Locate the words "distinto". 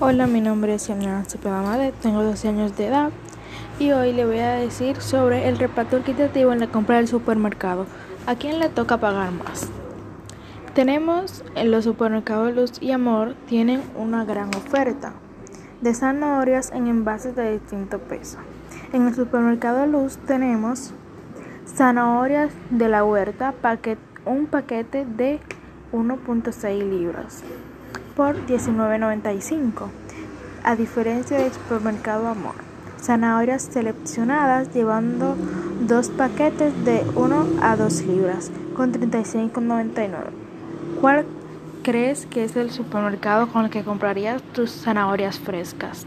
17.52-18.00